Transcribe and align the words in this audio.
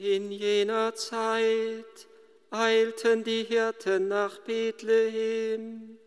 In 0.00 0.30
jener 0.30 0.94
Zeit 0.94 2.06
eilten 2.52 3.24
die 3.24 3.42
Hirten 3.42 4.06
nach 4.06 4.38
Bethlehem 4.38 5.98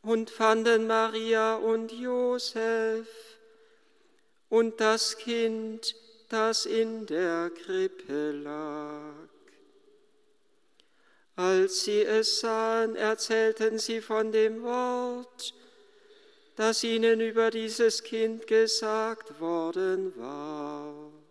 und 0.00 0.30
fanden 0.30 0.86
Maria 0.86 1.56
und 1.56 1.90
Josef 1.90 3.08
und 4.48 4.78
das 4.80 5.18
Kind, 5.18 5.96
das 6.28 6.66
in 6.66 7.04
der 7.06 7.50
Krippe 7.50 8.30
lag. 8.30 9.28
Als 11.34 11.82
sie 11.82 12.02
es 12.02 12.38
sahen, 12.38 12.94
erzählten 12.94 13.80
sie 13.80 14.02
von 14.02 14.30
dem 14.30 14.62
Wort, 14.62 15.52
das 16.54 16.84
ihnen 16.84 17.20
über 17.20 17.50
dieses 17.50 18.04
Kind 18.04 18.46
gesagt 18.46 19.40
worden 19.40 20.16
war. 20.16 21.23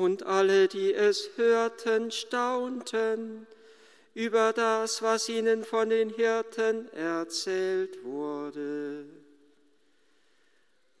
Und 0.00 0.22
alle, 0.22 0.66
die 0.66 0.94
es 0.94 1.28
hörten, 1.36 2.10
staunten 2.10 3.46
über 4.14 4.54
das, 4.54 5.02
was 5.02 5.28
ihnen 5.28 5.62
von 5.62 5.90
den 5.90 6.08
Hirten 6.08 6.90
erzählt 6.94 8.02
wurde. 8.02 9.04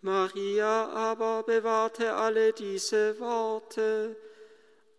Maria 0.02 0.90
aber 0.90 1.44
bewahrte 1.44 2.12
alle 2.12 2.52
diese 2.52 3.18
Worte 3.18 4.16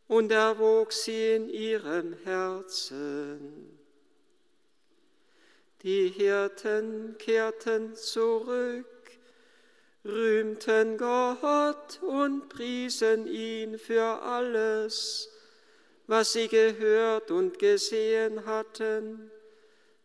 und 0.07 0.31
erwog 0.31 0.93
sie 0.93 1.35
in 1.35 1.47
ihrem 1.47 2.13
Herzen. 2.23 3.77
Die 5.83 6.07
Hirten 6.07 7.17
kehrten 7.19 7.93
zurück, 7.93 8.87
rühmten 10.03 10.97
Gott 10.97 11.99
und 12.01 12.49
priesen 12.49 13.27
ihn 13.27 13.77
für 13.77 14.21
alles, 14.21 15.29
was 16.07 16.33
sie 16.33 16.47
gehört 16.47 17.31
und 17.31 17.59
gesehen 17.59 18.45
hatten, 18.45 19.31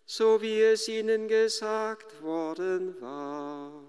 so 0.05 0.41
wie 0.41 0.61
es 0.61 0.89
ihnen 0.89 1.29
gesagt 1.29 2.23
worden 2.23 3.01
war. 3.01 3.83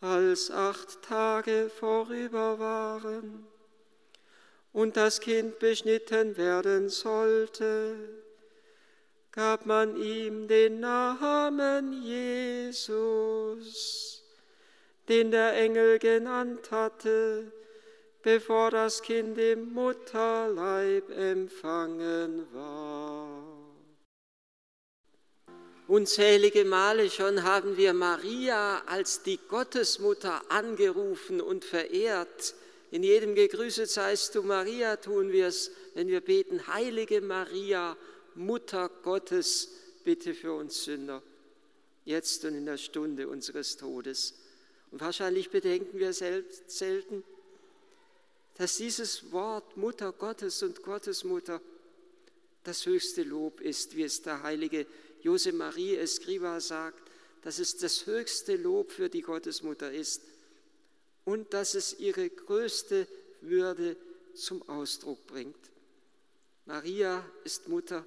Als 0.00 0.50
acht 0.50 1.02
Tage 1.02 1.68
vorüber 1.68 2.58
waren 2.58 3.46
und 4.72 4.96
das 4.96 5.20
Kind 5.20 5.58
beschnitten 5.58 6.36
werden 6.38 6.88
sollte, 6.88 7.96
gab 9.32 9.64
man 9.66 9.96
ihm 9.96 10.48
den 10.48 10.80
Namen 10.80 12.02
Jesus, 12.02 13.22
den 15.08 15.30
der 15.30 15.54
Engel 15.54 15.98
genannt 15.98 16.70
hatte, 16.70 17.52
bevor 18.22 18.70
das 18.70 19.02
Kind 19.02 19.38
im 19.38 19.72
Mutterleib 19.72 21.10
empfangen 21.10 22.46
war. 22.52 23.60
Unzählige 25.86 26.64
Male 26.64 27.10
schon 27.10 27.42
haben 27.42 27.76
wir 27.76 27.92
Maria 27.94 28.82
als 28.86 29.22
die 29.24 29.40
Gottesmutter 29.48 30.40
angerufen 30.48 31.40
und 31.40 31.64
verehrt. 31.64 32.54
In 32.92 33.02
jedem 33.02 33.34
Gegrüßet 33.34 33.90
seist 33.90 34.36
du 34.36 34.42
Maria 34.42 34.96
tun 34.96 35.32
wir 35.32 35.48
es, 35.48 35.72
wenn 35.94 36.06
wir 36.06 36.20
beten, 36.20 36.68
heilige 36.68 37.20
Maria, 37.20 37.96
Mutter 38.34 38.88
Gottes, 39.02 39.68
bitte 40.04 40.34
für 40.34 40.54
uns 40.54 40.84
Sünder, 40.84 41.22
jetzt 42.04 42.44
und 42.44 42.54
in 42.54 42.66
der 42.66 42.78
Stunde 42.78 43.28
unseres 43.28 43.76
Todes. 43.76 44.34
Und 44.90 45.00
wahrscheinlich 45.00 45.50
bedenken 45.50 45.98
wir 45.98 46.12
selten, 46.12 47.24
dass 48.56 48.76
dieses 48.76 49.32
Wort 49.32 49.76
Mutter 49.76 50.12
Gottes 50.12 50.62
und 50.62 50.82
Gottesmutter 50.82 51.60
das 52.64 52.84
höchste 52.86 53.22
Lob 53.22 53.60
ist, 53.60 53.96
wie 53.96 54.02
es 54.02 54.22
der 54.22 54.42
heilige 54.42 54.86
Jose 55.22 55.52
Marie 55.52 55.96
Escriva 55.96 56.60
sagt, 56.60 57.10
dass 57.42 57.58
es 57.58 57.76
das 57.78 58.06
höchste 58.06 58.56
Lob 58.56 58.92
für 58.92 59.08
die 59.08 59.22
Gottesmutter 59.22 59.92
ist 59.92 60.22
und 61.24 61.54
dass 61.54 61.74
es 61.74 61.98
ihre 61.98 62.28
größte 62.28 63.06
Würde 63.40 63.96
zum 64.34 64.66
Ausdruck 64.68 65.26
bringt. 65.26 65.70
Maria 66.66 67.24
ist 67.44 67.68
Mutter 67.68 68.04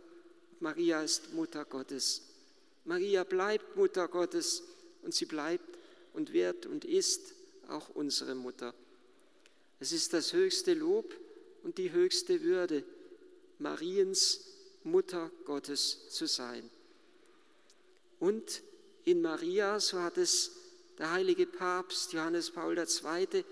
Maria 0.63 1.03
ist 1.03 1.33
Mutter 1.33 1.65
Gottes. 1.65 2.21
Maria 2.85 3.25
bleibt 3.25 3.75
Mutter 3.75 4.07
Gottes 4.07 4.63
und 5.01 5.13
sie 5.13 5.25
bleibt 5.25 5.77
und 6.13 6.31
wird 6.31 6.67
und 6.67 6.85
ist 6.85 7.33
auch 7.67 7.89
unsere 7.89 8.33
Mutter. 8.33 8.73
Es 9.81 9.91
ist 9.91 10.13
das 10.13 10.31
höchste 10.31 10.73
Lob 10.73 11.13
und 11.63 11.77
die 11.77 11.91
höchste 11.91 12.43
Würde, 12.43 12.85
Mariens 13.59 14.39
Mutter 14.85 15.31
Gottes 15.43 16.07
zu 16.07 16.27
sein. 16.27 16.69
Und 18.21 18.63
in 19.03 19.21
Maria, 19.21 19.81
so 19.81 19.99
hat 19.99 20.17
es 20.17 20.51
der 20.97 21.11
heilige 21.11 21.45
Papst 21.45 22.13
Johannes 22.13 22.51
Paul 22.51 22.77
II. 22.77 23.43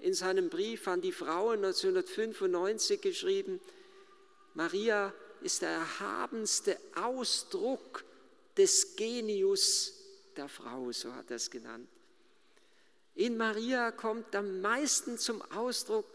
in 0.00 0.12
seinem 0.12 0.48
Brief 0.48 0.88
an 0.88 1.02
die 1.02 1.12
Frauen 1.12 1.64
1995 1.64 3.00
geschrieben, 3.00 3.60
Maria 4.54 5.14
ist 5.42 5.62
der 5.62 5.70
erhabenste 5.70 6.78
Ausdruck 6.94 8.04
des 8.56 8.96
Genius 8.96 9.94
der 10.36 10.48
Frau, 10.48 10.92
so 10.92 11.12
hat 11.14 11.30
er 11.30 11.36
es 11.36 11.50
genannt. 11.50 11.88
In 13.14 13.36
Maria 13.36 13.90
kommt 13.90 14.34
am 14.36 14.60
meisten 14.60 15.18
zum 15.18 15.42
Ausdruck, 15.50 16.06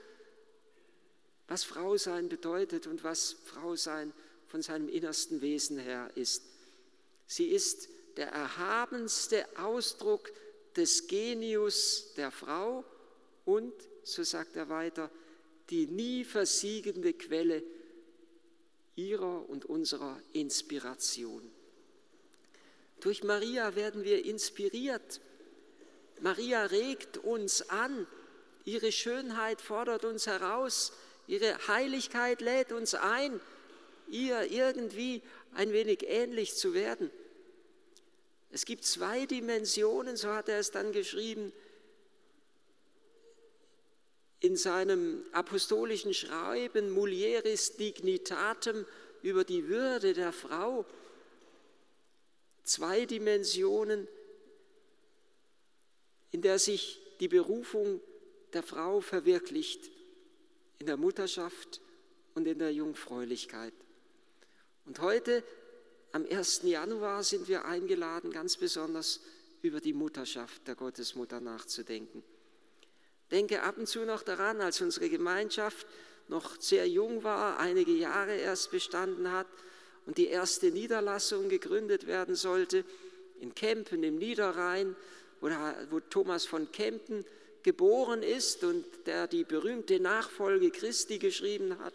was 1.48 1.64
Frau 1.64 1.98
sein 1.98 2.30
bedeutet 2.30 2.88
und 2.88 3.04
was 3.04 3.36
Frau 3.46 3.76
sein 3.76 4.14
von 4.48 4.62
seinem 4.62 4.88
innersten 4.88 5.42
Wesen 5.42 5.78
her 5.78 6.10
ist. 6.16 6.44
Sie 7.28 7.48
ist 7.48 7.90
der 8.16 8.28
erhabenste 8.28 9.46
Ausdruck 9.58 10.32
des 10.76 11.08
Genius 11.08 12.14
der 12.16 12.32
Frau 12.32 12.86
und, 13.46 13.74
so 14.04 14.24
sagt 14.24 14.56
er 14.56 14.70
weiter, 14.70 15.10
die 15.70 15.88
nie 15.88 16.24
versiegende 16.24 17.14
Quelle 17.14 17.64
ihrer 18.96 19.50
und 19.50 19.66
unserer 19.66 20.20
Inspiration. 20.34 21.50
Durch 23.00 23.24
Maria 23.24 23.76
werden 23.76 24.04
wir 24.04 24.24
inspiriert. 24.26 25.20
Maria 26.22 26.64
regt 26.66 27.18
uns 27.18 27.70
an. 27.70 28.08
Ihre 28.66 28.92
Schönheit 28.92 29.62
fordert 29.62 30.06
uns 30.06 30.26
heraus. 30.28 30.94
Ihre 31.28 31.68
Heiligkeit 31.68 32.42
lädt 32.42 32.72
uns 32.72 32.94
ein, 32.94 33.40
ihr 34.08 34.52
irgendwie 34.52 35.22
ein 35.54 35.72
wenig 35.72 36.06
ähnlich 36.08 36.56
zu 36.56 36.74
werden. 36.74 37.10
Es 38.52 38.66
gibt 38.66 38.86
zwei 38.86 39.26
Dimensionen, 39.26 40.16
so 40.16 40.30
hat 40.30 40.48
er 40.48 40.60
es 40.60 40.72
dann 40.72 40.92
geschrieben, 40.92 41.52
in 44.44 44.58
seinem 44.58 45.24
apostolischen 45.32 46.14
Schreiben 46.14 46.92
Mulieris 46.92 47.78
Dignitatem 47.78 48.86
über 49.22 49.46
die 49.46 49.70
Würde 49.70 50.14
der 50.14 50.34
Frau 50.34 50.86
zwei 52.66 53.06
Dimensionen, 53.06 54.06
in 56.32 56.42
der 56.42 56.60
sich 56.60 57.00
die 57.22 57.30
Berufung 57.30 58.02
der 58.52 58.64
Frau 58.64 59.00
verwirklicht, 59.00 59.90
in 60.78 60.88
der 60.88 60.98
Mutterschaft 60.98 61.80
und 62.36 62.46
in 62.46 62.60
der 62.60 62.74
Jungfräulichkeit. 62.74 63.74
Und 64.86 65.00
heute, 65.00 65.42
am 66.12 66.26
1. 66.26 66.64
Januar, 66.64 67.24
sind 67.24 67.48
wir 67.48 67.64
eingeladen, 67.64 68.30
ganz 68.32 68.58
besonders 68.58 69.22
über 69.62 69.80
die 69.80 69.94
Mutterschaft 69.94 70.68
der 70.68 70.76
Gottesmutter 70.76 71.40
nachzudenken 71.40 72.24
denke 73.34 73.64
ab 73.64 73.78
und 73.78 73.88
zu 73.88 74.06
noch 74.06 74.22
daran, 74.22 74.62
als 74.62 74.80
unsere 74.80 75.10
Gemeinschaft 75.10 75.88
noch 76.28 76.62
sehr 76.62 76.88
jung 76.88 77.24
war, 77.24 77.60
einige 77.60 77.92
Jahre 77.92 78.36
erst 78.36 78.72
bestanden 78.72 79.32
hat 79.32 79.48
und 80.06 80.18
die 80.18 80.28
erste 80.28 80.68
Niederlassung 80.68 81.50
gegründet 81.50 82.06
werden 82.08 82.36
sollte 82.36 82.86
in 83.42 83.56
Kempen 83.56 84.04
im 84.04 84.18
Niederrhein, 84.18 84.96
wo, 85.42 85.50
wo 85.90 86.00
Thomas 86.00 86.46
von 86.46 86.72
Kempen 86.72 87.26
geboren 87.64 88.22
ist 88.22 88.64
und 88.64 88.86
der 89.08 89.28
die 89.28 89.44
berühmte 89.44 90.00
Nachfolge 90.00 90.70
Christi 90.70 91.18
geschrieben 91.18 91.80
hat. 91.80 91.94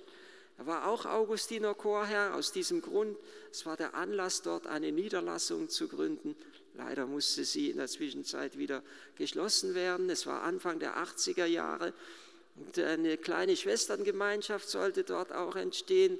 Er 0.58 0.66
war 0.66 0.88
auch 0.88 1.06
Augustiner 1.06 1.74
Chorherr 1.74 2.34
aus 2.34 2.52
diesem 2.52 2.82
Grund. 2.82 3.16
Es 3.50 3.64
war 3.64 3.76
der 3.76 3.94
Anlass, 3.94 4.42
dort 4.42 4.66
eine 4.66 4.90
Niederlassung 4.90 5.68
zu 5.68 5.88
gründen. 5.88 6.36
Leider 6.74 7.06
musste 7.06 7.44
sie 7.44 7.70
in 7.70 7.78
der 7.78 7.86
Zwischenzeit 7.86 8.58
wieder 8.58 8.82
geschlossen 9.16 9.74
werden. 9.74 10.10
Es 10.10 10.26
war 10.26 10.42
Anfang 10.42 10.80
der 10.80 10.96
80er 10.96 11.46
Jahre 11.46 11.94
und 12.56 12.78
eine 12.78 13.16
kleine 13.16 13.56
Schwesterngemeinschaft 13.56 14.68
sollte 14.68 15.04
dort 15.04 15.32
auch 15.32 15.54
entstehen. 15.56 16.18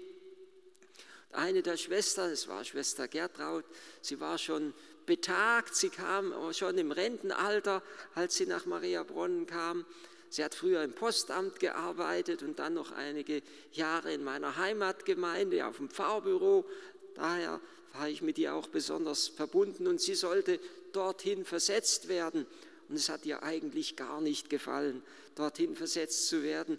Eine 1.33 1.63
der 1.63 1.77
Schwestern, 1.77 2.31
es 2.31 2.49
war 2.49 2.65
Schwester 2.65 3.09
Gertraud, 3.09 3.65
sie 4.01 4.21
war 4.21 4.39
schon 4.39 4.73
betagt, 5.05 5.75
sie 5.75 5.91
kam 5.91 6.33
schon 6.53 6.79
im 6.79 6.93
Rentenalter, 6.93 7.83
als 8.15 8.37
sie 8.37 8.47
nach 8.47 8.67
Maria 8.67 9.03
Bronnen 9.03 9.47
kam. 9.47 9.85
Sie 10.31 10.45
hat 10.45 10.55
früher 10.55 10.83
im 10.83 10.93
Postamt 10.93 11.59
gearbeitet 11.59 12.43
und 12.43 12.59
dann 12.59 12.75
noch 12.75 12.93
einige 12.93 13.43
Jahre 13.73 14.13
in 14.13 14.25
meiner 14.25 14.57
Heimatgemeinde 14.57 15.67
auf 15.67 15.79
dem 15.79 15.89
Pfarrbüro. 15.89 16.67
Daher 17.15 17.61
war 17.95 18.09
ich 18.09 18.23
mit 18.23 18.39
ihr 18.39 18.55
auch 18.55 18.69
besonders 18.69 19.29
verbunden 19.29 19.87
und 19.87 20.01
sie 20.01 20.15
sollte 20.15 20.61
dorthin 20.93 21.45
versetzt 21.45 22.09
werden. 22.09 22.47
Und 22.89 22.97
es 22.97 23.09
hat 23.09 23.27
ihr 23.27 23.43
eigentlich 23.43 23.97
gar 23.97 24.21
nicht 24.21 24.51
gefallen, 24.51 25.03
dorthin 25.35 25.77
versetzt 25.77 26.29
zu 26.29 26.43
werden, 26.43 26.79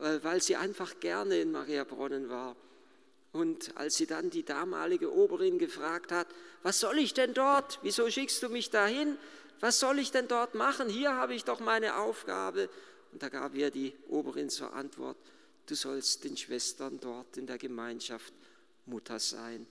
äh, 0.00 0.18
weil 0.22 0.42
sie 0.42 0.56
einfach 0.56 1.00
gerne 1.00 1.40
in 1.40 1.52
Mariabronnen 1.52 2.28
war. 2.28 2.56
Und 3.32 3.76
als 3.76 3.96
sie 3.96 4.06
dann 4.06 4.28
die 4.28 4.44
damalige 4.44 5.12
Oberin 5.12 5.58
gefragt 5.58 6.12
hat, 6.12 6.26
was 6.62 6.80
soll 6.80 6.98
ich 6.98 7.14
denn 7.14 7.32
dort? 7.32 7.78
Wieso 7.82 8.08
schickst 8.10 8.42
du 8.42 8.50
mich 8.50 8.70
dahin? 8.70 9.16
Was 9.62 9.78
soll 9.78 10.00
ich 10.00 10.10
denn 10.10 10.26
dort 10.26 10.56
machen? 10.56 10.88
Hier 10.88 11.14
habe 11.14 11.34
ich 11.34 11.44
doch 11.44 11.60
meine 11.60 11.96
Aufgabe. 11.98 12.68
Und 13.12 13.22
da 13.22 13.28
gab 13.28 13.54
ihr 13.54 13.70
die 13.70 13.94
Oberin 14.08 14.50
zur 14.50 14.72
Antwort, 14.72 15.16
du 15.66 15.76
sollst 15.76 16.24
den 16.24 16.36
Schwestern 16.36 16.98
dort 16.98 17.36
in 17.36 17.46
der 17.46 17.58
Gemeinschaft 17.58 18.34
Mutter 18.86 19.20
sein. 19.20 19.64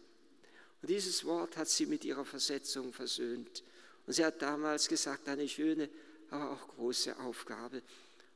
Und 0.81 0.89
dieses 0.89 1.25
Wort 1.25 1.57
hat 1.57 1.67
sie 1.67 1.85
mit 1.87 2.05
ihrer 2.05 2.23
Versetzung 2.23 2.93
versöhnt. 2.93 3.63
Und 4.07 4.13
sie 4.13 4.23
hat 4.23 4.41
damals 4.41 4.87
gesagt, 4.87 5.27
eine 5.27 5.49
schöne, 5.49 5.89
aber 6.29 6.51
auch 6.51 6.69
große 6.69 7.19
Aufgabe. 7.19 7.81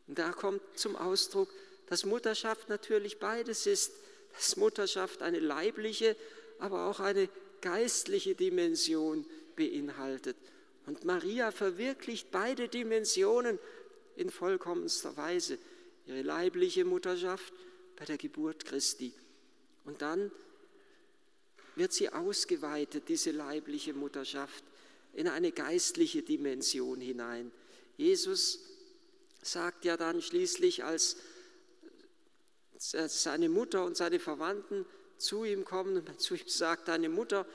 Und 0.07 0.19
da 0.19 0.33
kommt 0.33 0.61
zum 0.75 0.97
Ausdruck, 0.97 1.47
dass 1.87 2.03
Mutterschaft 2.03 2.67
natürlich 2.67 3.17
beides 3.17 3.65
ist. 3.65 3.93
Dass 4.33 4.57
Mutterschaft 4.57 5.21
eine 5.21 5.39
leibliche, 5.39 6.17
aber 6.59 6.87
auch 6.87 6.99
eine 6.99 7.29
geistliche 7.61 8.35
Dimension 8.35 9.25
beinhaltet. 9.55 10.35
Und 10.85 11.03
Maria 11.03 11.51
verwirklicht 11.51 12.31
beide 12.31 12.67
Dimensionen 12.67 13.59
in 14.15 14.29
vollkommenster 14.29 15.17
Weise. 15.17 15.57
Ihre 16.05 16.21
leibliche 16.21 16.85
Mutterschaft 16.85 17.53
bei 17.95 18.05
der 18.05 18.17
Geburt 18.17 18.65
Christi. 18.65 19.13
Und 19.85 20.01
dann 20.01 20.31
wird 21.75 21.93
sie 21.93 22.09
ausgeweitet, 22.09 23.09
diese 23.09 23.31
leibliche 23.31 23.93
Mutterschaft, 23.93 24.63
in 25.13 25.27
eine 25.27 25.51
geistliche 25.51 26.21
Dimension 26.21 26.99
hinein. 26.99 27.51
Jesus 27.97 28.59
sagt 29.41 29.85
ja 29.85 29.95
dann 29.95 30.21
schließlich, 30.21 30.83
als 30.83 31.17
seine 32.77 33.47
Mutter 33.49 33.85
und 33.85 33.95
seine 33.95 34.19
Verwandten 34.19 34.85
zu 35.17 35.45
ihm 35.45 35.63
kommen 35.63 36.03
zu 36.17 36.35
ihm 36.35 36.47
sagt, 36.47 36.89
deine 36.89 37.09
Mutter 37.09 37.47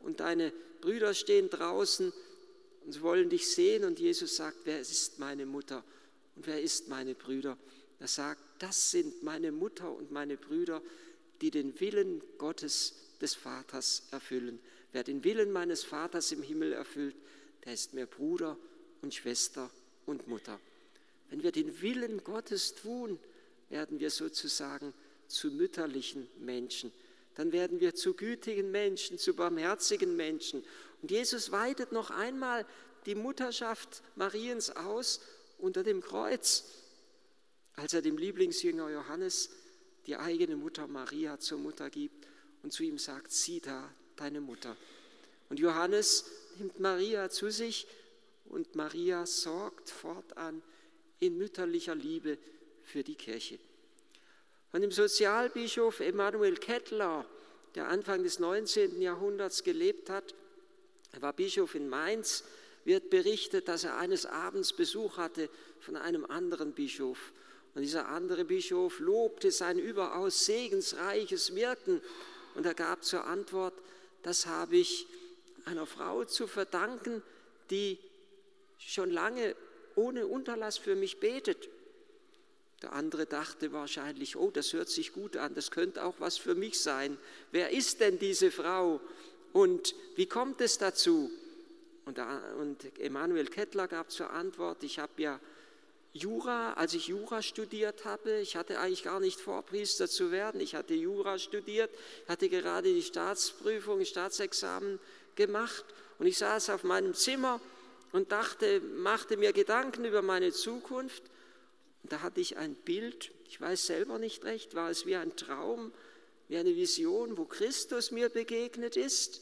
und 0.00 0.20
deine 0.20 0.52
Brüder 0.80 1.14
stehen 1.14 1.48
draußen 1.48 2.12
und 2.84 2.92
sie 2.92 3.02
wollen 3.02 3.30
dich 3.30 3.48
sehen 3.48 3.84
und 3.84 3.98
Jesus 3.98 4.36
sagt, 4.36 4.58
wer 4.64 4.80
ist 4.80 5.18
meine 5.18 5.46
Mutter 5.46 5.84
und 6.36 6.46
wer 6.46 6.60
ist 6.60 6.88
meine 6.88 7.14
Brüder? 7.14 7.56
Er 8.00 8.08
sagt, 8.08 8.42
das 8.58 8.90
sind 8.90 9.22
meine 9.22 9.52
Mutter 9.52 9.90
und 9.90 10.10
meine 10.10 10.36
Brüder, 10.36 10.82
die 11.40 11.50
den 11.50 11.78
Willen 11.80 12.22
Gottes 12.38 12.94
des 13.20 13.34
Vaters 13.34 14.08
erfüllen. 14.10 14.58
Wer 14.92 15.04
den 15.04 15.24
Willen 15.24 15.50
meines 15.50 15.84
Vaters 15.84 16.32
im 16.32 16.42
Himmel 16.42 16.72
erfüllt, 16.72 17.16
der 17.64 17.74
ist 17.74 17.94
mir 17.94 18.06
Bruder 18.06 18.56
und 19.02 19.14
Schwester 19.14 19.70
und 20.06 20.28
Mutter. 20.28 20.60
Wenn 21.30 21.42
wir 21.42 21.52
den 21.52 21.80
Willen 21.80 22.22
Gottes 22.22 22.74
tun, 22.74 23.18
werden 23.70 23.98
wir 23.98 24.10
sozusagen 24.10 24.92
zu 25.26 25.48
mütterlichen 25.50 26.28
Menschen. 26.38 26.92
Dann 27.34 27.52
werden 27.52 27.80
wir 27.80 27.94
zu 27.94 28.14
gütigen 28.14 28.70
Menschen, 28.70 29.18
zu 29.18 29.34
barmherzigen 29.34 30.16
Menschen. 30.16 30.64
Und 31.02 31.10
Jesus 31.10 31.50
weitet 31.50 31.92
noch 31.92 32.10
einmal 32.10 32.64
die 33.06 33.14
Mutterschaft 33.14 34.02
Mariens 34.16 34.70
aus 34.70 35.20
unter 35.58 35.82
dem 35.82 36.00
Kreuz, 36.00 36.64
als 37.76 37.92
er 37.94 38.02
dem 38.02 38.16
Lieblingsjünger 38.16 38.90
Johannes 38.90 39.50
die 40.06 40.16
eigene 40.16 40.56
Mutter 40.56 40.86
Maria 40.86 41.38
zur 41.38 41.58
Mutter 41.58 41.90
gibt 41.90 42.26
und 42.62 42.72
zu 42.72 42.82
ihm 42.82 42.98
sagt, 42.98 43.32
sieh 43.32 43.60
da 43.60 43.90
deine 44.16 44.40
Mutter. 44.40 44.76
Und 45.48 45.58
Johannes 45.58 46.26
nimmt 46.58 46.78
Maria 46.80 47.30
zu 47.30 47.50
sich 47.50 47.86
und 48.46 48.74
Maria 48.74 49.26
sorgt 49.26 49.90
fortan 49.90 50.62
in 51.20 51.36
mütterlicher 51.38 51.94
Liebe 51.94 52.38
für 52.82 53.02
die 53.02 53.14
Kirche. 53.14 53.58
Von 54.74 54.80
dem 54.80 54.90
Sozialbischof 54.90 56.00
Emanuel 56.00 56.56
Kettler, 56.56 57.24
der 57.76 57.86
Anfang 57.86 58.24
des 58.24 58.40
19. 58.40 59.00
Jahrhunderts 59.00 59.62
gelebt 59.62 60.10
hat, 60.10 60.34
er 61.12 61.22
war 61.22 61.32
Bischof 61.32 61.76
in 61.76 61.88
Mainz, 61.88 62.42
wird 62.84 63.08
berichtet, 63.08 63.68
dass 63.68 63.84
er 63.84 63.98
eines 63.98 64.26
Abends 64.26 64.72
Besuch 64.72 65.16
hatte 65.16 65.48
von 65.78 65.94
einem 65.94 66.24
anderen 66.24 66.72
Bischof. 66.72 67.32
Und 67.76 67.82
dieser 67.82 68.08
andere 68.08 68.44
Bischof 68.44 68.98
lobte 68.98 69.52
sein 69.52 69.78
überaus 69.78 70.44
segensreiches 70.44 71.54
Wirken 71.54 72.00
und 72.56 72.66
er 72.66 72.74
gab 72.74 73.04
zur 73.04 73.26
Antwort, 73.26 73.74
das 74.24 74.46
habe 74.46 74.76
ich 74.76 75.06
einer 75.66 75.86
Frau 75.86 76.24
zu 76.24 76.48
verdanken, 76.48 77.22
die 77.70 77.96
schon 78.80 79.12
lange 79.12 79.54
ohne 79.94 80.26
Unterlass 80.26 80.78
für 80.78 80.96
mich 80.96 81.20
betet. 81.20 81.68
Der 82.84 82.92
andere 82.92 83.24
dachte 83.24 83.72
wahrscheinlich, 83.72 84.36
oh, 84.36 84.50
das 84.50 84.74
hört 84.74 84.90
sich 84.90 85.14
gut 85.14 85.38
an, 85.38 85.54
das 85.54 85.70
könnte 85.70 86.04
auch 86.04 86.16
was 86.18 86.36
für 86.36 86.54
mich 86.54 86.78
sein. 86.78 87.16
Wer 87.50 87.70
ist 87.70 88.00
denn 88.00 88.18
diese 88.18 88.50
Frau 88.50 89.00
und 89.54 89.94
wie 90.16 90.26
kommt 90.26 90.60
es 90.60 90.76
dazu? 90.76 91.30
Und, 92.04 92.18
Emanuel 92.98 93.46
Kettler 93.46 93.88
gab 93.88 94.10
zur 94.10 94.28
Antwort, 94.28 94.82
ich 94.82 94.98
habe 94.98 95.12
ja 95.16 95.40
Jura, 96.12 96.74
als 96.74 96.92
ich 96.92 97.06
Jura 97.08 97.40
studiert 97.40 98.04
habe, 98.04 98.40
ich 98.40 98.54
hatte 98.54 98.78
eigentlich 98.78 99.02
gar 99.02 99.18
nicht 99.18 99.40
vor, 99.40 99.62
Priester 99.62 100.06
zu 100.06 100.30
werden. 100.30 100.60
Ich 100.60 100.74
hatte 100.74 100.92
Jura 100.92 101.38
studiert, 101.38 101.90
hatte 102.28 102.50
gerade 102.50 102.92
die 102.92 103.02
Staatsprüfung, 103.02 104.04
Staatsexamen 104.04 105.00
gemacht 105.36 105.86
und 106.18 106.26
ich 106.26 106.36
saß 106.36 106.68
auf 106.68 106.84
meinem 106.84 107.14
Zimmer 107.14 107.62
und 108.12 108.30
dachte, 108.30 108.82
machte 108.98 109.38
mir 109.38 109.54
Gedanken 109.54 110.04
über 110.04 110.20
meine 110.20 110.52
Zukunft. 110.52 111.22
Und 112.04 112.12
da 112.12 112.20
hatte 112.20 112.42
ich 112.42 112.58
ein 112.58 112.74
Bild, 112.74 113.32
ich 113.48 113.58
weiß 113.58 113.86
selber 113.86 114.18
nicht 114.18 114.44
recht, 114.44 114.74
war 114.74 114.90
es 114.90 115.06
wie 115.06 115.16
ein 115.16 115.36
Traum, 115.36 115.90
wie 116.48 116.58
eine 116.58 116.76
Vision, 116.76 117.38
wo 117.38 117.46
Christus 117.46 118.10
mir 118.10 118.28
begegnet 118.28 118.98
ist 118.98 119.40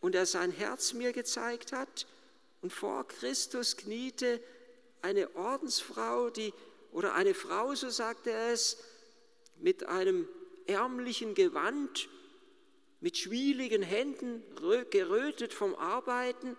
und 0.00 0.16
er 0.16 0.26
sein 0.26 0.50
Herz 0.50 0.92
mir 0.92 1.12
gezeigt 1.12 1.70
hat 1.70 2.08
und 2.62 2.72
vor 2.72 3.06
Christus 3.06 3.76
kniete 3.76 4.40
eine 5.02 5.36
Ordensfrau, 5.36 6.30
die, 6.30 6.52
oder 6.90 7.14
eine 7.14 7.34
Frau, 7.34 7.76
so 7.76 7.88
sagte 7.88 8.32
er 8.32 8.52
es, 8.52 8.78
mit 9.60 9.84
einem 9.84 10.28
ärmlichen 10.66 11.34
Gewand, 11.34 12.08
mit 13.00 13.16
schwieligen 13.16 13.82
Händen, 13.82 14.42
gerötet 14.90 15.54
vom 15.54 15.76
Arbeiten, 15.76 16.56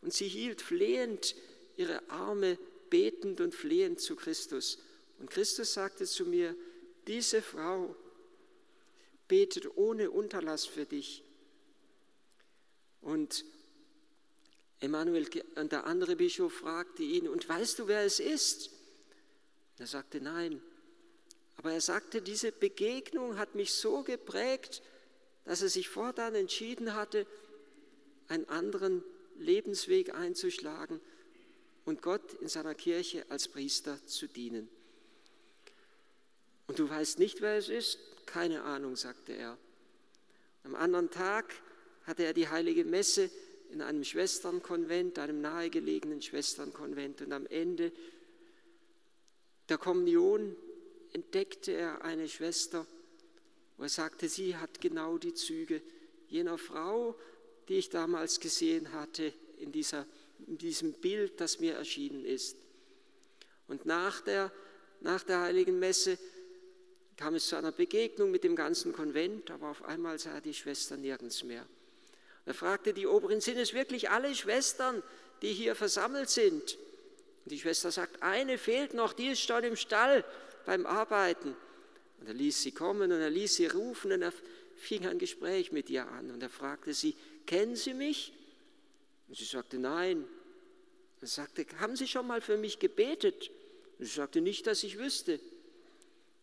und 0.00 0.12
sie 0.12 0.28
hielt 0.28 0.62
flehend 0.62 1.34
ihre 1.76 2.08
Arme 2.08 2.56
betend 2.92 3.40
und 3.40 3.54
flehend 3.54 4.00
zu 4.00 4.16
Christus. 4.16 4.78
Und 5.18 5.30
Christus 5.30 5.72
sagte 5.72 6.04
zu 6.04 6.26
mir, 6.26 6.54
diese 7.06 7.40
Frau 7.40 7.96
betet 9.28 9.78
ohne 9.78 10.10
Unterlass 10.10 10.66
für 10.66 10.84
dich. 10.84 11.24
Und 13.00 13.46
Emanuel 14.80 15.24
der 15.24 15.86
andere 15.86 16.16
Bischof 16.16 16.52
fragte 16.52 17.02
ihn, 17.02 17.28
und 17.28 17.48
weißt 17.48 17.78
du, 17.78 17.88
wer 17.88 18.04
es 18.04 18.20
ist? 18.20 18.70
Er 19.78 19.86
sagte, 19.86 20.20
nein. 20.20 20.60
Aber 21.56 21.72
er 21.72 21.80
sagte, 21.80 22.20
diese 22.20 22.52
Begegnung 22.52 23.38
hat 23.38 23.54
mich 23.54 23.72
so 23.72 24.02
geprägt, 24.02 24.82
dass 25.46 25.62
er 25.62 25.70
sich 25.70 25.88
fortan 25.88 26.34
entschieden 26.34 26.94
hatte, 26.94 27.26
einen 28.28 28.48
anderen 28.50 29.02
Lebensweg 29.38 30.14
einzuschlagen 30.14 31.00
und 31.84 32.02
Gott 32.02 32.34
in 32.34 32.48
seiner 32.48 32.74
Kirche 32.74 33.24
als 33.28 33.48
Priester 33.48 33.98
zu 34.06 34.26
dienen. 34.26 34.68
Und 36.66 36.78
du 36.78 36.88
weißt 36.88 37.18
nicht, 37.18 37.40
wer 37.40 37.56
es 37.56 37.68
ist? 37.68 37.98
Keine 38.26 38.62
Ahnung, 38.62 38.96
sagte 38.96 39.32
er. 39.32 39.58
Am 40.64 40.74
anderen 40.74 41.10
Tag 41.10 41.54
hatte 42.04 42.24
er 42.24 42.32
die 42.32 42.48
heilige 42.48 42.84
Messe 42.84 43.30
in 43.70 43.82
einem 43.82 44.04
Schwesternkonvent, 44.04 45.18
einem 45.18 45.40
nahegelegenen 45.40 46.22
Schwesternkonvent. 46.22 47.22
Und 47.22 47.32
am 47.32 47.46
Ende 47.46 47.92
der 49.68 49.78
Kommunion 49.78 50.56
entdeckte 51.12 51.72
er 51.72 52.04
eine 52.04 52.28
Schwester, 52.28 52.86
wo 53.76 53.84
er 53.84 53.88
sagte, 53.88 54.28
sie 54.28 54.56
hat 54.56 54.80
genau 54.80 55.18
die 55.18 55.34
Züge 55.34 55.82
jener 56.28 56.58
Frau, 56.58 57.18
die 57.68 57.74
ich 57.74 57.88
damals 57.88 58.40
gesehen 58.40 58.92
hatte 58.92 59.32
in, 59.58 59.72
dieser, 59.72 60.06
in 60.46 60.58
diesem 60.58 60.92
Bild, 60.92 61.40
das 61.40 61.60
mir 61.60 61.74
erschienen 61.74 62.24
ist. 62.24 62.56
Und 63.68 63.86
nach 63.86 64.20
der, 64.20 64.52
nach 65.00 65.22
der 65.22 65.40
heiligen 65.40 65.78
Messe 65.78 66.18
kam 67.16 67.34
es 67.34 67.46
zu 67.46 67.56
einer 67.56 67.72
Begegnung 67.72 68.30
mit 68.30 68.44
dem 68.44 68.56
ganzen 68.56 68.92
Konvent, 68.92 69.50
aber 69.50 69.70
auf 69.70 69.84
einmal 69.84 70.18
sah 70.18 70.40
die 70.40 70.54
Schwester 70.54 70.96
nirgends 70.96 71.44
mehr. 71.44 71.66
Er 72.44 72.54
fragte 72.54 72.92
die 72.92 73.06
Oberin, 73.06 73.40
sind 73.40 73.58
es 73.58 73.72
wirklich 73.72 74.10
alle 74.10 74.34
Schwestern, 74.34 75.02
die 75.42 75.52
hier 75.52 75.74
versammelt 75.74 76.30
sind? 76.30 76.78
Und 77.44 77.52
die 77.52 77.58
Schwester 77.58 77.90
sagt, 77.90 78.22
eine 78.22 78.58
fehlt 78.58 78.94
noch, 78.94 79.12
die 79.12 79.28
ist 79.28 79.40
schon 79.40 79.64
im 79.64 79.76
Stall 79.76 80.24
beim 80.64 80.86
Arbeiten. 80.86 81.56
Und 82.20 82.26
er 82.28 82.34
ließ 82.34 82.62
sie 82.62 82.72
kommen 82.72 83.10
und 83.10 83.20
er 83.20 83.30
ließ 83.30 83.56
sie 83.56 83.66
rufen 83.66 84.12
und 84.12 84.22
er 84.22 84.32
fing 84.76 85.06
ein 85.06 85.18
Gespräch 85.18 85.72
mit 85.72 85.90
ihr 85.90 86.06
an. 86.06 86.30
Und 86.30 86.42
er 86.42 86.50
fragte 86.50 86.94
sie, 86.94 87.16
kennen 87.46 87.76
Sie 87.76 87.94
mich? 87.94 88.32
Und 89.32 89.38
sie 89.38 89.46
sagte, 89.46 89.78
nein. 89.78 90.28
Er 91.22 91.26
sagte, 91.26 91.64
haben 91.80 91.96
Sie 91.96 92.06
schon 92.06 92.26
mal 92.26 92.42
für 92.42 92.58
mich 92.58 92.80
gebetet? 92.80 93.50
Und 93.98 94.04
sie 94.04 94.12
sagte, 94.12 94.42
nicht, 94.42 94.66
dass 94.66 94.82
ich 94.82 94.98
wüsste. 94.98 95.40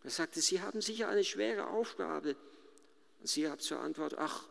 Er 0.04 0.10
sagte, 0.10 0.42
Sie 0.42 0.60
haben 0.62 0.82
sicher 0.82 1.08
eine 1.08 1.24
schwere 1.24 1.68
Aufgabe. 1.68 2.36
Und 3.20 3.28
sie 3.30 3.44
gab 3.44 3.62
zur 3.62 3.80
Antwort, 3.80 4.18
ach, 4.18 4.48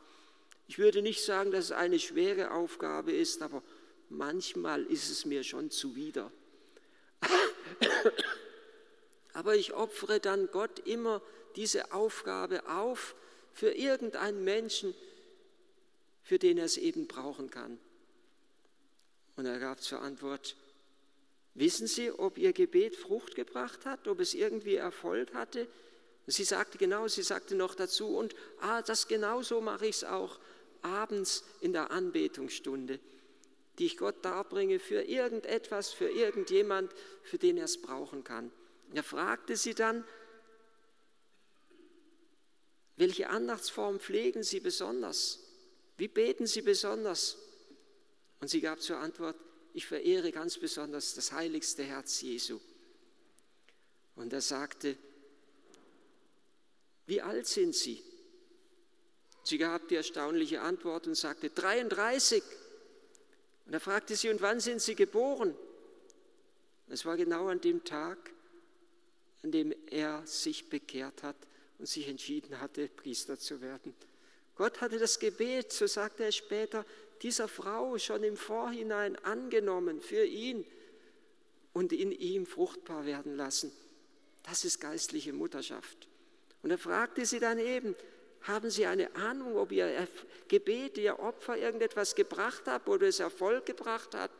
ich 0.68 0.78
würde 0.78 1.02
nicht 1.02 1.24
sagen, 1.24 1.50
dass 1.50 1.64
es 1.64 1.72
eine 1.72 1.98
schwere 1.98 2.52
Aufgabe 2.52 3.10
ist, 3.10 3.42
aber 3.42 3.60
manchmal 4.08 4.84
ist 4.84 5.10
es 5.10 5.24
mir 5.24 5.42
schon 5.42 5.72
zuwider. 5.72 6.30
Aber 9.32 9.56
ich 9.56 9.72
opfere 9.72 10.20
dann 10.20 10.48
Gott 10.52 10.78
immer 10.86 11.20
diese 11.56 11.90
Aufgabe 11.90 12.68
auf 12.68 13.16
für 13.52 13.72
irgendeinen 13.72 14.44
Menschen, 14.44 14.94
für 16.22 16.38
den 16.38 16.56
er 16.58 16.66
es 16.66 16.76
eben 16.76 17.08
brauchen 17.08 17.50
kann. 17.50 17.80
Und 19.38 19.46
er 19.46 19.60
gab 19.60 19.80
zur 19.80 20.02
Antwort, 20.02 20.56
wissen 21.54 21.86
Sie, 21.86 22.10
ob 22.10 22.38
Ihr 22.38 22.52
Gebet 22.52 22.96
Frucht 22.96 23.36
gebracht 23.36 23.86
hat, 23.86 24.08
ob 24.08 24.18
es 24.18 24.34
irgendwie 24.34 24.74
Erfolg 24.74 25.32
hatte? 25.32 25.68
Und 26.26 26.32
sie 26.32 26.42
sagte 26.42 26.76
genau, 26.76 27.06
sie 27.06 27.22
sagte 27.22 27.54
noch 27.54 27.76
dazu, 27.76 28.16
und 28.16 28.34
ah, 28.60 28.82
das 28.82 29.06
genauso 29.06 29.60
mache 29.60 29.86
ich 29.86 29.98
es 29.98 30.04
auch 30.04 30.40
abends 30.82 31.44
in 31.60 31.72
der 31.72 31.92
Anbetungsstunde, 31.92 32.98
die 33.78 33.86
ich 33.86 33.96
Gott 33.96 34.24
darbringe 34.24 34.80
für 34.80 35.02
irgendetwas, 35.02 35.92
für 35.92 36.10
irgendjemand, 36.10 36.92
für 37.22 37.38
den 37.38 37.58
er 37.58 37.66
es 37.66 37.80
brauchen 37.80 38.24
kann. 38.24 38.50
Er 38.92 39.04
fragte 39.04 39.56
sie 39.56 39.74
dann, 39.74 40.04
welche 42.96 43.30
Andachtsform 43.30 44.00
pflegen 44.00 44.42
Sie 44.42 44.58
besonders? 44.58 45.38
Wie 45.96 46.08
beten 46.08 46.48
Sie 46.48 46.62
besonders? 46.62 47.38
Und 48.40 48.48
sie 48.48 48.60
gab 48.60 48.80
zur 48.80 48.98
Antwort, 48.98 49.36
ich 49.74 49.86
verehre 49.86 50.32
ganz 50.32 50.58
besonders 50.58 51.14
das 51.14 51.32
heiligste 51.32 51.84
Herz 51.84 52.20
Jesu. 52.20 52.60
Und 54.16 54.32
er 54.32 54.40
sagte, 54.40 54.96
wie 57.06 57.22
alt 57.22 57.46
sind 57.46 57.74
Sie? 57.74 58.02
Sie 59.42 59.56
gab 59.56 59.88
die 59.88 59.94
erstaunliche 59.94 60.60
Antwort 60.60 61.06
und 61.06 61.14
sagte, 61.14 61.48
33. 61.48 62.42
Und 63.66 63.72
er 63.72 63.80
fragte 63.80 64.14
sie, 64.14 64.28
und 64.28 64.42
wann 64.42 64.60
sind 64.60 64.82
Sie 64.82 64.94
geboren? 64.94 65.54
Es 66.88 67.06
war 67.06 67.16
genau 67.16 67.48
an 67.48 67.60
dem 67.60 67.84
Tag, 67.84 68.18
an 69.42 69.52
dem 69.52 69.74
er 69.86 70.26
sich 70.26 70.68
bekehrt 70.68 71.22
hat 71.22 71.36
und 71.78 71.86
sich 71.86 72.08
entschieden 72.08 72.60
hatte, 72.60 72.88
Priester 72.88 73.38
zu 73.38 73.60
werden. 73.60 73.94
Gott 74.56 74.80
hatte 74.80 74.98
das 74.98 75.18
Gebet, 75.18 75.72
so 75.72 75.86
sagte 75.86 76.24
er 76.24 76.32
später, 76.32 76.84
dieser 77.22 77.48
Frau 77.48 77.98
schon 77.98 78.22
im 78.22 78.36
Vorhinein 78.36 79.16
angenommen 79.24 80.00
für 80.00 80.24
ihn 80.24 80.64
und 81.72 81.92
in 81.92 82.12
ihm 82.12 82.46
fruchtbar 82.46 83.06
werden 83.06 83.36
lassen. 83.36 83.72
Das 84.44 84.64
ist 84.64 84.80
geistliche 84.80 85.32
Mutterschaft. 85.32 86.08
Und 86.62 86.70
er 86.70 86.78
fragte 86.78 87.26
sie 87.26 87.38
dann 87.38 87.58
eben, 87.58 87.94
haben 88.42 88.70
Sie 88.70 88.86
eine 88.86 89.14
Ahnung, 89.16 89.56
ob 89.56 89.72
Ihr 89.72 90.06
Gebet, 90.46 90.96
Ihr 90.98 91.18
Opfer 91.18 91.56
irgendetwas 91.56 92.14
gebracht 92.14 92.66
hat 92.66 92.88
oder 92.88 93.08
es 93.08 93.20
Erfolg 93.20 93.66
gebracht 93.66 94.14
hat? 94.14 94.30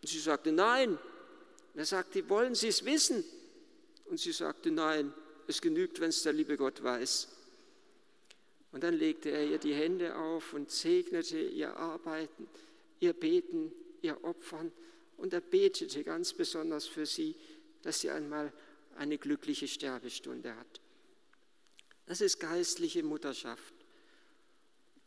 Und 0.00 0.08
sie 0.08 0.20
sagte, 0.20 0.52
nein. 0.52 0.90
Und 0.90 1.78
er 1.78 1.84
sagte, 1.84 2.28
wollen 2.28 2.54
Sie 2.54 2.68
es 2.68 2.84
wissen? 2.84 3.24
Und 4.06 4.18
sie 4.18 4.32
sagte, 4.32 4.70
nein, 4.70 5.12
es 5.46 5.60
genügt, 5.60 6.00
wenn 6.00 6.08
es 6.08 6.22
der 6.22 6.32
liebe 6.32 6.56
Gott 6.56 6.82
weiß. 6.82 7.28
Und 8.72 8.84
dann 8.84 8.94
legte 8.94 9.30
er 9.30 9.46
ihr 9.46 9.58
die 9.58 9.74
Hände 9.74 10.16
auf 10.16 10.52
und 10.52 10.70
segnete 10.70 11.40
ihr 11.40 11.76
Arbeiten, 11.76 12.48
ihr 13.00 13.12
Beten, 13.12 13.72
ihr 14.02 14.22
Opfern. 14.24 14.72
Und 15.16 15.32
er 15.32 15.40
betete 15.40 16.04
ganz 16.04 16.32
besonders 16.32 16.86
für 16.86 17.06
sie, 17.06 17.34
dass 17.82 18.00
sie 18.00 18.10
einmal 18.10 18.52
eine 18.96 19.18
glückliche 19.18 19.68
Sterbestunde 19.68 20.54
hat. 20.54 20.80
Das 22.06 22.20
ist 22.20 22.40
geistliche 22.40 23.02
Mutterschaft, 23.02 23.74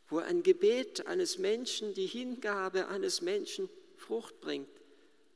wo 0.10 0.20
ein 0.20 0.44
Gebet 0.44 1.08
eines 1.08 1.38
Menschen, 1.38 1.94
die 1.94 2.06
Hingabe 2.06 2.88
eines 2.88 3.22
Menschen 3.22 3.70
Frucht 3.98 4.42
bringt, 4.42 4.70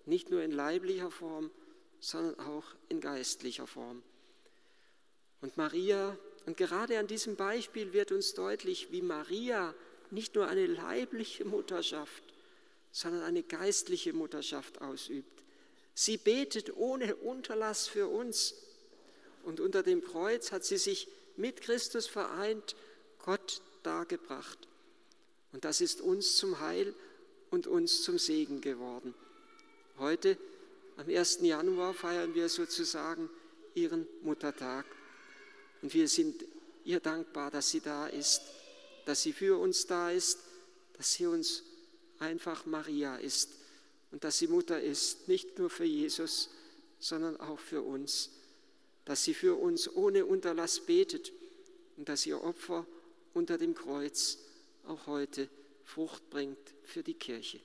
nicht 0.05 0.29
nur 0.29 0.43
in 0.43 0.51
leiblicher 0.51 1.11
Form, 1.11 1.51
sondern 1.99 2.39
auch 2.39 2.65
in 2.89 2.99
geistlicher 2.99 3.67
Form. 3.67 4.03
Und 5.41 5.57
Maria, 5.57 6.17
und 6.45 6.57
gerade 6.57 6.99
an 6.99 7.07
diesem 7.07 7.35
Beispiel 7.35 7.93
wird 7.93 8.11
uns 8.11 8.33
deutlich, 8.33 8.91
wie 8.91 9.01
Maria 9.01 9.73
nicht 10.11 10.35
nur 10.35 10.47
eine 10.47 10.67
leibliche 10.67 11.45
Mutterschaft, 11.45 12.23
sondern 12.91 13.23
eine 13.23 13.43
geistliche 13.43 14.13
Mutterschaft 14.13 14.81
ausübt. 14.81 15.43
Sie 15.95 16.17
betet 16.17 16.75
ohne 16.75 17.15
Unterlass 17.15 17.87
für 17.87 18.07
uns. 18.07 18.53
Und 19.43 19.59
unter 19.59 19.81
dem 19.81 20.03
Kreuz 20.03 20.51
hat 20.51 20.65
sie 20.65 20.77
sich 20.77 21.07
mit 21.37 21.61
Christus 21.61 22.07
vereint, 22.07 22.75
Gott 23.23 23.61
dargebracht. 23.83 24.67
Und 25.51 25.65
das 25.65 25.81
ist 25.81 26.01
uns 26.01 26.37
zum 26.37 26.59
Heil 26.59 26.93
und 27.49 27.65
uns 27.65 28.03
zum 28.03 28.19
Segen 28.19 28.61
geworden. 28.61 29.13
Heute, 29.97 30.37
am 30.97 31.07
1. 31.07 31.39
Januar, 31.41 31.93
feiern 31.93 32.35
wir 32.35 32.49
sozusagen 32.49 33.29
ihren 33.73 34.07
Muttertag. 34.21 34.85
Und 35.85 35.93
wir 35.93 36.07
sind 36.07 36.43
ihr 36.83 36.99
dankbar, 36.99 37.51
dass 37.51 37.69
sie 37.69 37.79
da 37.79 38.07
ist, 38.07 38.41
dass 39.05 39.21
sie 39.21 39.33
für 39.33 39.59
uns 39.59 39.85
da 39.85 40.09
ist, 40.09 40.39
dass 40.97 41.13
sie 41.13 41.27
uns 41.27 41.61
einfach 42.17 42.65
Maria 42.65 43.17
ist 43.17 43.51
und 44.11 44.23
dass 44.23 44.39
sie 44.39 44.47
Mutter 44.47 44.81
ist, 44.81 45.27
nicht 45.27 45.59
nur 45.59 45.69
für 45.69 45.85
Jesus, 45.85 46.49
sondern 46.97 47.39
auch 47.39 47.59
für 47.59 47.83
uns 47.83 48.31
dass 49.05 49.23
sie 49.23 49.35
für 49.35 49.55
uns 49.55 49.87
ohne 49.95 50.25
Unterlass 50.25 50.79
betet 50.79 51.31
und 51.95 52.09
dass 52.09 52.25
ihr 52.25 52.43
Opfer 52.43 52.85
unter 53.35 53.59
dem 53.59 53.75
Kreuz 53.75 54.39
auch 54.87 55.05
heute 55.05 55.47
Frucht 55.83 56.27
bringt 56.31 56.57
für 56.83 57.03
die 57.03 57.13
Kirche. 57.13 57.59